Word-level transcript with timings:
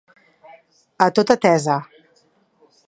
A 1.05 1.11
tota 1.19 1.39
tesa. 1.45 1.77